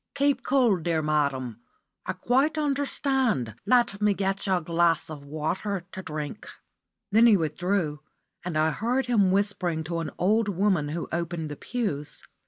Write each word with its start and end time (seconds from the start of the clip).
"Keep 0.15 0.41
cool, 0.41 0.77
dear 0.77 1.03
madam. 1.03 1.59
I 2.07 2.13
quite 2.13 2.57
understand. 2.57 3.53
Let 3.67 4.01
me 4.01 4.15
get 4.15 4.47
you 4.47 4.55
a 4.55 4.61
glass 4.61 5.11
of 5.11 5.23
water 5.23 5.85
to 5.91 6.01
drink." 6.01 6.49
Then 7.11 7.27
he 7.27 7.37
withdrew, 7.37 7.99
and 8.43 8.57
I 8.57 8.71
heard 8.71 9.05
him 9.05 9.31
whispering 9.31 9.83
to 9.83 9.99
an 9.99 10.09
old 10.17 10.49
woman 10.49 10.89
who 10.89 11.07
opened 11.11 11.51
the 11.51 11.55
pews. 11.55 12.23